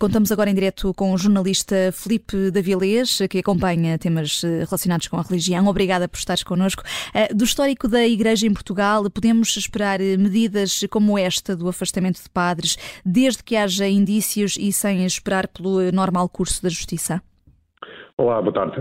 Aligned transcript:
Contamos 0.00 0.32
agora 0.32 0.50
em 0.50 0.54
direto 0.54 0.92
com 0.94 1.12
o 1.12 1.16
jornalista 1.16 1.92
Felipe 1.92 2.50
Davilés, 2.50 3.20
que 3.30 3.38
acompanha 3.38 3.96
temas 3.96 4.42
eh, 4.42 4.64
relacionados 4.64 5.06
com 5.06 5.16
a 5.16 5.22
religião. 5.22 5.68
Obrigada 5.68 6.08
por 6.08 6.16
estares 6.16 6.42
connosco. 6.42 6.82
Eh, 7.14 7.32
do 7.32 7.44
histórico 7.44 7.86
da 7.86 8.04
Igreja 8.04 8.48
em 8.48 8.52
Portugal, 8.52 9.08
podemos 9.08 9.56
esperar 9.56 10.00
eh, 10.00 10.16
medidas 10.16 10.84
como 10.90 11.16
esta 11.16 11.54
do 11.54 11.68
afastamento 11.68 12.20
de 12.20 12.28
padres, 12.28 12.76
desde 13.06 13.44
que 13.44 13.54
haja 13.54 13.86
indícios 13.86 14.56
e 14.58 14.72
sem 14.72 15.06
esperar 15.06 15.46
pelo 15.46 15.92
normal 15.92 16.28
curso 16.28 16.60
da 16.64 16.68
Justiça? 16.68 17.22
Olá, 18.18 18.42
boa 18.42 18.52
tarde. 18.52 18.80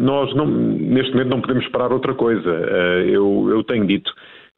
nós, 0.00 0.34
não, 0.34 0.46
neste 0.46 1.12
momento, 1.12 1.30
não 1.30 1.40
podemos 1.40 1.64
esperar 1.64 1.92
outra 1.92 2.14
coisa. 2.14 2.50
Uh, 2.50 3.06
eu, 3.06 3.48
eu 3.50 3.62
tenho 3.62 3.86
dito 3.86 4.10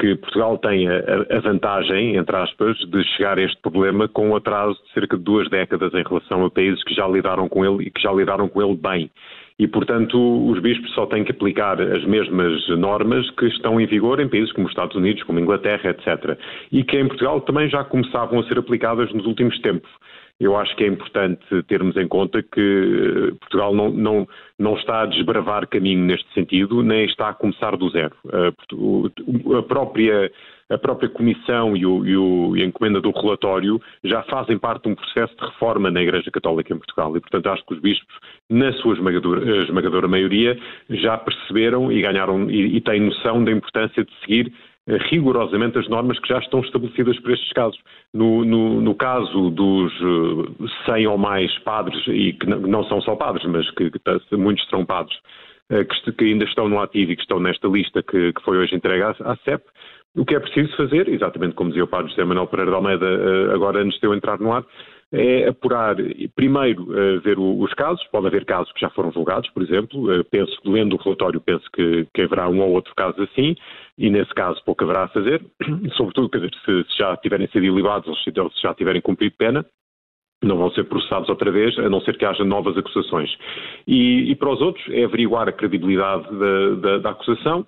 que 0.00 0.16
Portugal 0.16 0.56
tem 0.56 0.88
a, 0.88 1.40
vantagem, 1.40 2.16
entre 2.16 2.34
aspas, 2.34 2.76
de 2.78 3.04
chegar 3.14 3.38
a 3.38 3.42
este 3.42 3.60
problema 3.60 4.08
com 4.08 4.30
um 4.30 4.36
atraso 4.36 4.82
de 4.86 4.92
cerca 4.94 5.16
de 5.16 5.22
duas 5.22 5.48
décadas 5.50 5.92
em 5.92 6.02
relação 6.02 6.44
a 6.46 6.50
países 6.50 6.82
que 6.84 6.94
já 6.94 7.06
lidaram 7.06 7.46
com 7.50 7.64
ele 7.64 7.86
e 7.86 7.90
que 7.90 8.00
já 8.00 8.10
lidaram 8.10 8.48
com 8.48 8.62
ele 8.62 8.76
bem. 8.76 9.10
E, 9.58 9.68
portanto, 9.68 10.16
os 10.48 10.58
bispos 10.60 10.90
só 10.94 11.04
têm 11.04 11.22
que 11.22 11.32
aplicar 11.32 11.78
as 11.82 12.02
mesmas 12.06 12.66
normas 12.78 13.30
que 13.32 13.44
estão 13.44 13.78
em 13.78 13.84
vigor 13.84 14.18
em 14.18 14.28
países 14.28 14.50
como 14.52 14.66
os 14.66 14.72
Estados 14.72 14.96
Unidos, 14.96 15.22
como 15.24 15.38
a 15.38 15.42
Inglaterra, 15.42 15.90
etc. 15.90 16.38
E 16.72 16.82
que 16.82 16.98
em 16.98 17.06
Portugal 17.06 17.42
também 17.42 17.68
já 17.68 17.84
começavam 17.84 18.40
a 18.40 18.44
ser 18.44 18.58
aplicadas 18.58 19.12
nos 19.12 19.26
últimos 19.26 19.60
tempos 19.60 19.90
eu 20.40 20.56
acho 20.56 20.74
que 20.74 20.84
é 20.84 20.86
importante 20.86 21.44
termos 21.68 21.96
em 21.98 22.08
conta 22.08 22.42
que 22.42 23.34
Portugal 23.40 23.74
não, 23.74 23.90
não, 23.90 24.28
não 24.58 24.74
está 24.74 25.02
a 25.02 25.06
desbravar 25.06 25.68
caminho 25.68 26.02
neste 26.02 26.32
sentido, 26.32 26.82
nem 26.82 27.04
está 27.04 27.28
a 27.28 27.34
começar 27.34 27.76
do 27.76 27.90
zero. 27.90 28.16
A 29.58 29.62
própria, 29.62 30.32
a 30.70 30.78
própria 30.78 31.10
Comissão 31.10 31.76
e, 31.76 31.84
o, 31.84 32.06
e, 32.06 32.16
o, 32.16 32.56
e 32.56 32.62
a 32.62 32.64
encomenda 32.64 33.02
do 33.02 33.10
relatório 33.10 33.78
já 34.02 34.22
fazem 34.22 34.58
parte 34.58 34.84
de 34.84 34.88
um 34.88 34.94
processo 34.94 35.36
de 35.36 35.44
reforma 35.44 35.90
na 35.90 36.00
Igreja 36.00 36.30
Católica 36.30 36.72
em 36.72 36.78
Portugal 36.78 37.14
e, 37.14 37.20
portanto, 37.20 37.46
acho 37.48 37.66
que 37.66 37.74
os 37.74 37.80
bispos, 37.80 38.16
na 38.48 38.72
sua 38.74 38.94
esmagadora, 38.94 39.62
esmagadora 39.64 40.08
maioria, 40.08 40.58
já 40.88 41.18
perceberam 41.18 41.92
e 41.92 42.00
ganharam 42.00 42.50
e, 42.50 42.76
e 42.76 42.80
têm 42.80 43.00
noção 43.00 43.44
da 43.44 43.52
importância 43.52 44.02
de 44.02 44.12
seguir 44.20 44.50
rigorosamente 45.10 45.78
as 45.78 45.88
normas 45.88 46.18
que 46.18 46.28
já 46.28 46.38
estão 46.38 46.60
estabelecidas 46.60 47.18
para 47.20 47.32
estes 47.32 47.52
casos. 47.52 47.78
No, 48.12 48.44
no, 48.44 48.80
no 48.80 48.94
caso 48.94 49.50
dos 49.50 49.92
100 50.86 51.04
eh, 51.04 51.08
ou 51.08 51.18
mais 51.18 51.56
padres, 51.60 52.00
e 52.08 52.32
que 52.32 52.46
não 52.46 52.84
são 52.84 53.00
só 53.00 53.14
padres, 53.14 53.44
mas 53.46 53.70
que, 53.72 53.90
que 53.90 54.36
muitos 54.36 54.64
serão 54.68 54.84
padres, 54.84 55.16
eh, 55.70 55.84
que, 55.84 56.12
que, 56.12 56.24
ainda 56.24 56.44
estão 56.44 56.68
no 56.68 56.80
ativo 56.80 57.12
e 57.12 57.16
que 57.16 57.22
estão 57.22 57.38
nesta 57.38 57.68
lista 57.68 58.02
que, 58.02 58.32
que 58.32 58.42
foi 58.42 58.58
hoje 58.58 58.74
entregue 58.74 59.02
à, 59.02 59.10
à 59.10 59.36
CEP, 59.44 59.62
o 60.16 60.24
que 60.24 60.34
é 60.34 60.40
preciso 60.40 60.76
fazer, 60.76 61.08
exatamente 61.08 61.54
como 61.54 61.70
dizia 61.70 61.84
o 61.84 61.88
padre 61.88 62.10
José 62.10 62.24
Manuel 62.24 62.48
Pereira 62.48 62.72
de 62.72 62.76
Almeida 62.76 63.06
eh, 63.06 63.54
agora 63.54 63.80
antes 63.80 63.98
de 64.00 64.06
eu 64.06 64.14
entrar 64.14 64.40
no 64.40 64.52
ar, 64.52 64.64
é 65.12 65.48
apurar, 65.48 65.96
primeiro, 66.36 66.86
ver 67.22 67.38
os 67.38 67.72
casos, 67.74 68.04
pode 68.12 68.28
haver 68.28 68.44
casos 68.44 68.72
que 68.72 68.80
já 68.80 68.90
foram 68.90 69.10
julgados, 69.12 69.50
por 69.50 69.62
exemplo, 69.62 70.06
penso, 70.30 70.56
lendo 70.64 70.94
o 70.94 70.98
relatório, 70.98 71.40
penso 71.40 71.64
que, 71.72 72.06
que 72.14 72.22
haverá 72.22 72.48
um 72.48 72.60
ou 72.60 72.70
outro 72.70 72.94
caso 72.94 73.20
assim, 73.22 73.56
e 73.98 74.08
nesse 74.08 74.32
caso 74.34 74.62
pouco 74.64 74.84
haverá 74.84 75.04
a 75.04 75.08
fazer, 75.08 75.44
sobretudo, 75.96 76.30
dizer, 76.32 76.50
se, 76.64 76.90
se 76.90 76.98
já 76.98 77.16
tiverem 77.16 77.48
sido 77.48 77.64
ilibados 77.64 78.08
ou 78.08 78.16
se 78.16 78.32
já 78.62 78.72
tiverem 78.74 79.00
cumprido 79.00 79.34
pena, 79.36 79.66
não 80.42 80.56
vão 80.56 80.70
ser 80.70 80.84
processados 80.84 81.28
outra 81.28 81.50
vez, 81.50 81.78
a 81.78 81.88
não 81.88 82.00
ser 82.00 82.16
que 82.16 82.24
haja 82.24 82.44
novas 82.44 82.76
acusações. 82.76 83.30
E, 83.86 84.30
e 84.30 84.34
para 84.34 84.50
os 84.50 84.60
outros 84.60 84.84
é 84.90 85.04
averiguar 85.04 85.48
a 85.48 85.52
credibilidade 85.52 86.24
da, 86.38 86.74
da, 86.76 86.98
da 86.98 87.10
acusação, 87.10 87.66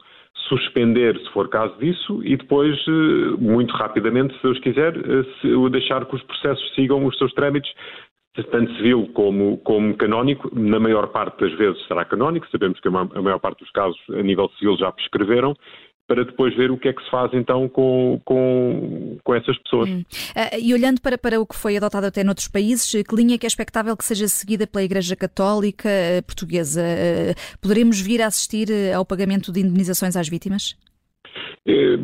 suspender, 0.49 1.19
se 1.19 1.31
for 1.33 1.49
caso 1.49 1.77
disso, 1.79 2.21
e 2.25 2.37
depois, 2.37 2.79
eh, 2.89 3.37
muito 3.39 3.73
rapidamente, 3.75 4.35
se 4.37 4.43
Deus 4.43 4.59
quiser, 4.61 4.97
eh, 4.97 5.71
deixar 5.71 6.05
que 6.07 6.15
os 6.15 6.23
processos 6.23 6.75
sigam 6.75 7.05
os 7.05 7.17
seus 7.19 7.33
trâmites, 7.35 7.73
tanto 8.51 8.73
civil 8.77 9.11
como, 9.13 9.59
como 9.59 9.95
canónico. 9.97 10.51
Na 10.55 10.81
maior 10.81 11.09
parte 11.09 11.41
das 11.41 11.53
vezes 11.59 11.87
será 11.87 12.05
canónico, 12.05 12.49
sabemos 12.51 12.81
que 12.81 12.89
a 12.89 12.91
maior 12.91 13.39
parte 13.39 13.61
dos 13.61 13.71
casos 13.71 13.99
a 14.11 14.23
nível 14.23 14.49
civil 14.59 14.77
já 14.79 14.91
prescreveram, 14.91 15.55
para 16.13 16.25
depois 16.25 16.55
ver 16.55 16.71
o 16.71 16.77
que 16.77 16.89
é 16.89 16.93
que 16.93 17.03
se 17.03 17.11
faz 17.11 17.33
então 17.33 17.67
com, 17.71 18.21
com, 18.23 19.17
com 19.25 19.35
essas 19.35 19.57
pessoas. 19.63 19.89
Hum. 19.89 20.01
Uh, 20.37 20.61
e 20.61 20.75
olhando 20.75 21.01
para, 21.01 21.17
para 21.17 21.41
o 21.41 21.47
que 21.47 21.57
foi 21.57 21.75
adotado 21.79 22.05
até 22.05 22.23
noutros 22.23 22.49
países, 22.49 23.03
que 23.03 23.17
linha 23.17 23.37
é 23.37 23.39
que 23.39 23.47
é 23.47 23.49
expectável 23.49 23.97
que 23.97 24.05
seja 24.05 24.29
seguida 24.29 24.67
pela 24.67 24.85
Igreja 24.85 25.17
Católica 25.17 25.89
uh, 25.89 26.23
Portuguesa? 26.27 26.83
Uh, 26.83 27.59
poderemos 27.63 27.99
vir 27.99 28.21
a 28.21 28.27
assistir 28.27 28.69
ao 28.95 29.07
pagamento 29.07 29.51
de 29.51 29.61
indemnizações 29.61 30.17
às 30.17 30.29
vítimas? 30.29 30.77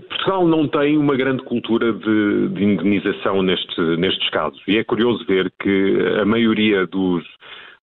Portugal 0.08 0.46
não 0.46 0.68
tem 0.68 0.96
uma 0.96 1.16
grande 1.16 1.42
cultura 1.42 1.92
de, 1.92 2.48
de 2.48 2.64
indemnização 2.64 3.42
neste, 3.42 3.80
nestes 3.98 4.30
casos 4.30 4.62
e 4.68 4.78
é 4.78 4.84
curioso 4.84 5.26
ver 5.26 5.52
que 5.60 5.98
a 6.20 6.24
maioria 6.24 6.86
dos, 6.86 7.24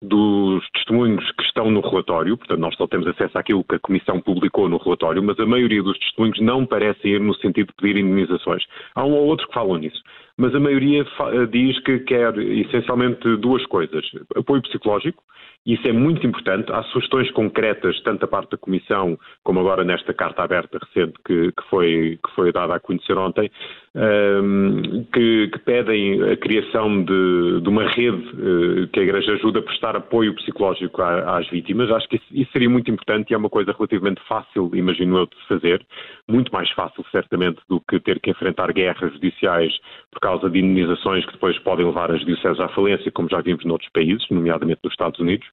dos 0.01 0.67
testemunhos 0.71 1.29
que 1.31 1.43
estão 1.43 1.71
no 1.71 1.81
relatório, 1.81 2.37
portanto, 2.37 2.59
nós 2.59 2.75
só 2.75 2.87
temos 2.87 3.07
acesso 3.07 3.37
àquilo 3.37 3.63
que 3.63 3.75
a 3.75 3.79
Comissão 3.79 4.19
publicou 4.19 4.69
no 4.69 4.77
relatório, 4.77 5.23
mas 5.23 5.39
a 5.39 5.45
maioria 5.45 5.81
dos 5.81 5.97
testemunhos 5.99 6.39
não 6.41 6.65
parecem 6.65 7.13
ir 7.13 7.19
no 7.19 7.33
sentido 7.35 7.67
de 7.67 7.73
pedir 7.73 7.99
indemnizações. 7.99 8.63
Há 8.93 9.05
um 9.05 9.13
ou 9.13 9.25
outro 9.25 9.47
que 9.47 9.53
falam 9.53 9.77
nisso, 9.77 10.01
mas 10.37 10.53
a 10.53 10.59
maioria 10.59 11.05
diz 11.51 11.79
que 11.79 11.99
quer 11.99 12.37
essencialmente 12.37 13.37
duas 13.37 13.65
coisas: 13.65 14.05
apoio 14.35 14.61
psicológico, 14.61 15.23
isso 15.65 15.87
é 15.87 15.91
muito 15.91 16.25
importante. 16.27 16.71
Há 16.71 16.83
sugestões 16.83 17.31
concretas, 17.31 17.99
tanto 18.01 18.21
da 18.21 18.27
parte 18.27 18.51
da 18.51 18.57
Comissão, 18.57 19.17
como 19.43 19.59
agora 19.59 19.83
nesta 19.83 20.13
carta 20.13 20.43
aberta 20.43 20.77
recente 20.77 21.13
que, 21.25 21.51
que, 21.51 21.69
foi, 21.69 22.19
que 22.23 22.35
foi 22.35 22.51
dada 22.51 22.75
a 22.75 22.79
conhecer 22.79 23.17
ontem, 23.17 23.49
um, 23.95 25.05
que, 25.11 25.47
que, 25.47 25.59
pedem 25.59 26.21
a 26.21 26.37
criação 26.37 27.03
de, 27.03 27.61
de 27.61 27.67
uma 27.67 27.87
rede 27.89 28.17
uh, 28.17 28.87
que 28.89 28.99
a 28.99 29.03
Igreja 29.03 29.33
ajuda 29.33 29.59
a 29.59 29.63
prestar 29.63 29.95
apoio 29.95 30.35
psicológico 30.35 31.01
às 31.01 31.49
vítimas. 31.49 31.89
Acho 31.89 32.09
que 32.09 32.17
isso, 32.17 32.25
isso, 32.31 32.51
seria 32.51 32.69
muito 32.69 32.91
importante 32.91 33.31
e 33.31 33.33
é 33.33 33.37
uma 33.37 33.49
coisa 33.49 33.71
relativamente 33.71 34.21
fácil, 34.27 34.69
imagino 34.75 35.17
eu, 35.17 35.25
de 35.25 35.47
fazer. 35.47 35.83
Muito 36.27 36.51
mais 36.51 36.69
fácil, 36.71 37.05
certamente, 37.11 37.61
do 37.69 37.79
que 37.79 37.99
ter 37.99 38.19
que 38.19 38.31
enfrentar 38.31 38.73
guerras 38.73 39.13
judiciais 39.13 39.71
por 40.11 40.19
causa 40.19 40.49
de 40.49 40.57
indenizações 40.57 41.23
que 41.23 41.33
depois 41.33 41.57
podem 41.59 41.85
levar 41.85 42.09
as 42.09 42.19
judiciais 42.19 42.59
à 42.59 42.67
falência, 42.69 43.11
como 43.11 43.29
já 43.29 43.41
vimos 43.41 43.63
noutros 43.63 43.91
países, 43.91 44.27
nomeadamente 44.31 44.79
nos 44.83 44.93
Estados 44.93 45.19
Unidos. 45.19 45.47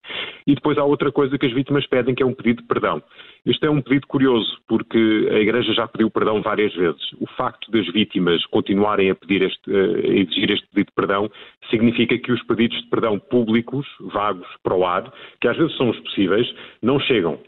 E 0.47 0.55
depois 0.55 0.79
há 0.79 0.85
outra 0.85 1.13
coisa 1.13 1.37
que 1.37 1.45
as 1.45 1.53
vítimas 1.53 1.87
pedem, 1.87 2.15
que 2.15 2.23
é 2.23 2.27
um 2.27 2.33
pedido 2.33 2.63
de 2.63 2.69
perdão. 2.69 3.03
Este 3.45 3.67
é 3.67 3.71
um 3.71 3.83
pedido 3.83 4.07
curioso, 4.07 4.59
porque 4.67 5.29
a 5.31 5.39
Igreja 5.41 5.75
já 5.75 5.87
pediu 5.87 6.11
perdão 6.11 6.41
várias 6.41 6.73
vezes. 6.75 7.03
O 7.21 7.27
facto 7.27 7.71
das 7.71 7.87
vítimas 7.93 8.47
continuarem 8.47 9.11
a, 9.11 9.15
pedir 9.15 9.43
este, 9.43 9.71
a 9.71 10.09
exigir 10.09 10.53
este 10.53 10.67
pedido 10.69 10.87
de 10.87 10.95
perdão 10.95 11.31
significa 11.69 12.17
que 12.17 12.33
os 12.33 12.43
pedidos 12.45 12.81
de 12.81 12.89
perdão 12.89 13.19
públicos, 13.19 13.87
vagos 14.01 14.49
para 14.63 14.75
o 14.75 14.87
ar, 14.87 15.13
que 15.39 15.49
às 15.49 15.57
vezes 15.57 15.77
são 15.77 15.91
os 15.91 16.01
possíveis, 16.01 16.51
não 16.81 16.99
chegam. 16.99 17.39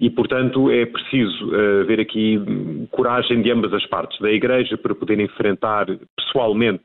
E, 0.00 0.08
portanto, 0.08 0.70
é 0.70 0.86
preciso 0.86 1.46
uh, 1.48 1.84
ver 1.84 2.00
aqui 2.00 2.40
coragem 2.90 3.42
de 3.42 3.50
ambas 3.50 3.72
as 3.74 3.84
partes, 3.86 4.18
da 4.18 4.30
Igreja 4.30 4.78
para 4.78 4.94
poder 4.94 5.20
enfrentar 5.20 5.86
pessoalmente 6.16 6.84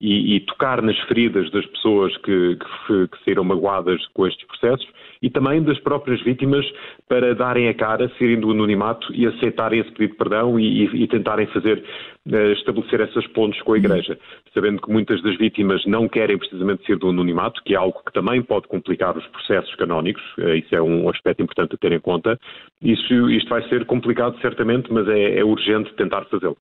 e, 0.00 0.36
e, 0.36 0.40
tocar 0.40 0.82
nas 0.82 0.98
feridas 1.00 1.50
das 1.50 1.64
pessoas 1.66 2.16
que, 2.18 2.56
que, 2.56 3.08
que 3.08 3.24
saíram 3.24 3.44
magoadas 3.44 4.04
com 4.08 4.26
estes 4.26 4.46
processos 4.46 4.86
e 5.22 5.30
também 5.30 5.62
das 5.62 5.78
próprias 5.80 6.20
vítimas 6.22 6.66
para 7.08 7.34
darem 7.34 7.68
a 7.68 7.74
cara, 7.74 8.10
serem 8.18 8.38
do 8.38 8.50
anonimato 8.50 9.12
e 9.14 9.26
aceitarem 9.26 9.80
esse 9.80 9.90
pedido 9.92 10.12
de 10.12 10.18
perdão 10.18 10.60
e, 10.60 10.84
e 11.02 11.08
tentarem 11.08 11.46
fazer, 11.46 11.82
uh, 12.26 12.52
estabelecer 12.52 13.00
essas 13.00 13.26
pontes 13.28 13.60
com 13.62 13.72
a 13.72 13.78
Igreja, 13.78 14.18
sabendo 14.52 14.82
que 14.82 14.90
muitas 14.90 15.22
das 15.22 15.36
vítimas 15.38 15.84
não 15.86 16.08
querem 16.08 16.36
precisamente 16.36 16.84
ser 16.84 16.98
do 16.98 17.08
anonimato, 17.08 17.62
que 17.64 17.74
é 17.74 17.76
algo 17.76 18.02
que 18.04 18.12
também 18.12 18.42
pode 18.42 18.68
complicar 18.68 19.16
os 19.16 19.26
processos 19.28 19.74
canónicos, 19.76 20.22
uh, 20.38 20.54
isso 20.54 20.74
é 20.74 20.82
um 20.82 21.08
aspecto 21.08 21.42
importante 21.42 21.74
a 21.74 21.78
ter 21.78 21.92
em 21.92 22.00
conta. 22.00 22.38
Isso, 22.82 23.30
isto 23.30 23.48
vai 23.48 23.66
ser 23.68 23.86
complicado 23.86 24.38
certamente, 24.40 24.92
mas 24.92 25.08
é, 25.08 25.38
é 25.38 25.44
urgente 25.44 25.94
tentar 25.94 26.24
fazê-lo. 26.26 26.56